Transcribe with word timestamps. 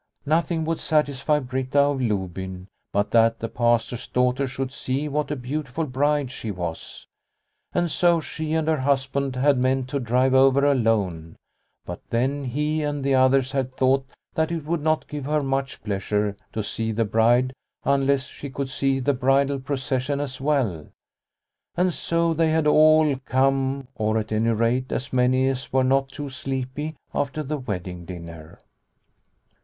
Nothing 0.25 0.65
would 0.65 0.79
satisfy 0.79 1.39
Britta 1.39 1.77
of 1.81 2.01
Lobyn 2.01 2.65
but 2.91 3.11
that 3.11 3.37
the 3.37 3.47
Pastor's 3.47 4.07
daughter 4.07 4.47
should 4.47 4.73
see 4.73 5.07
what 5.07 5.29
a 5.29 5.35
beautiful 5.35 5.85
bride 5.85 6.31
she 6.31 6.49
was, 6.49 7.05
and 7.71 7.87
so 7.91 8.19
she 8.19 8.45
The 8.55 8.63
Bride's 8.63 8.65
Dance 9.05 9.13
1 9.13 9.23
1 9.25 9.25
1 9.33 9.35
and 9.35 9.35
her 9.35 9.35
husband 9.35 9.35
had 9.35 9.57
meant 9.59 9.89
to 9.89 9.99
drive 9.99 10.33
over 10.33 10.65
alone, 10.65 11.35
but 11.85 12.01
then 12.09 12.45
he 12.45 12.81
and 12.81 13.03
the 13.03 13.13
others 13.13 13.51
had 13.51 13.77
thought 13.77 14.07
that 14.33 14.51
it 14.51 14.65
would 14.65 14.81
not 14.81 15.07
give 15.07 15.25
her 15.25 15.43
much 15.43 15.83
pleasure 15.83 16.35
to 16.51 16.63
see 16.63 16.91
the 16.91 17.05
bride 17.05 17.53
unless 17.83 18.25
she 18.25 18.49
could 18.49 18.71
see 18.71 18.99
the 18.99 19.13
bridal 19.13 19.59
procession 19.59 20.19
as 20.19 20.41
well, 20.41 20.87
and 21.75 21.93
so 21.93 22.33
they 22.33 22.49
had 22.49 22.65
all 22.65 23.17
come 23.25 23.87
or, 23.93 24.17
at 24.17 24.31
any 24.31 24.49
rate, 24.49 24.91
as 24.91 25.13
many 25.13 25.47
as 25.47 25.71
were 25.71 25.83
not 25.83 26.09
too 26.09 26.27
sleepy 26.27 26.95
after 27.13 27.43
the 27.43 27.57
wedding 27.59 28.03
dinner. 28.03 28.57